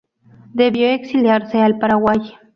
Debió 0.53 0.89
exiliarse 0.89 1.59
al 1.61 1.77
Paraguay. 1.77 2.33